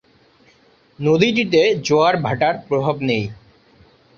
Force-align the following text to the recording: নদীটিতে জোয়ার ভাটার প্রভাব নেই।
নদীটিতে 0.99 1.61
জোয়ার 1.85 2.15
ভাটার 2.17 2.55
প্রভাব 2.67 2.95
নেই। 3.01 3.23